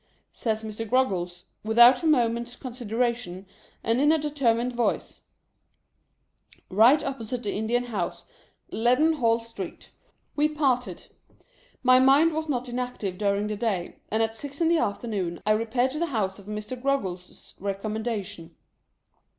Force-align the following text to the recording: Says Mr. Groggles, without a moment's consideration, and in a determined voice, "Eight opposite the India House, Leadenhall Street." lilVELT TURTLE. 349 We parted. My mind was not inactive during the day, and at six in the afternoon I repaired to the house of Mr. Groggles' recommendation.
Says 0.33 0.63
Mr. 0.63 0.89
Groggles, 0.89 1.45
without 1.63 2.01
a 2.01 2.07
moment's 2.07 2.55
consideration, 2.55 3.45
and 3.83 4.01
in 4.01 4.11
a 4.11 4.17
determined 4.17 4.73
voice, 4.73 5.19
"Eight 6.71 7.03
opposite 7.05 7.43
the 7.43 7.53
India 7.53 7.79
House, 7.81 8.25
Leadenhall 8.71 9.41
Street." 9.41 9.91
lilVELT 10.35 10.55
TURTLE. 10.55 10.55
349 10.55 10.55
We 10.55 10.57
parted. 10.57 11.07
My 11.83 11.99
mind 11.99 12.33
was 12.33 12.49
not 12.49 12.67
inactive 12.67 13.19
during 13.19 13.45
the 13.45 13.55
day, 13.55 13.97
and 14.09 14.23
at 14.23 14.35
six 14.35 14.59
in 14.59 14.69
the 14.69 14.79
afternoon 14.79 15.39
I 15.45 15.51
repaired 15.51 15.91
to 15.91 15.99
the 15.99 16.07
house 16.07 16.39
of 16.39 16.47
Mr. 16.47 16.81
Groggles' 16.81 17.53
recommendation. 17.59 18.55